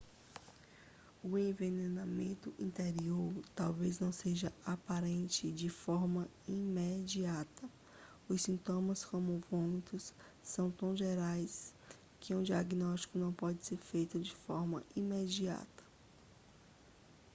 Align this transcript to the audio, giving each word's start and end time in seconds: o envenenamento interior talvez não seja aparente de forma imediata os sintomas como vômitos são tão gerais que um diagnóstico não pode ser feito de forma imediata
o 1.23 1.37
envenenamento 1.37 2.51
interior 2.57 3.31
talvez 3.53 3.99
não 3.99 4.11
seja 4.11 4.51
aparente 4.65 5.51
de 5.51 5.69
forma 5.69 6.27
imediata 6.47 7.69
os 8.27 8.41
sintomas 8.41 9.05
como 9.05 9.43
vômitos 9.51 10.11
são 10.41 10.71
tão 10.71 10.95
gerais 10.97 11.71
que 12.19 12.33
um 12.33 12.41
diagnóstico 12.41 13.19
não 13.19 13.31
pode 13.31 13.63
ser 13.63 13.77
feito 13.77 14.19
de 14.19 14.33
forma 14.35 14.81
imediata 14.95 15.83